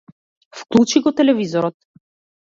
Вклучи 0.59 1.01
го 1.07 1.13
телевизорот. 1.19 1.77